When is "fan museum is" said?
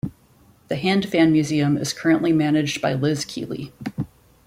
1.07-1.93